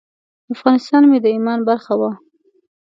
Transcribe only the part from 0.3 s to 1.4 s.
افغانستان مې د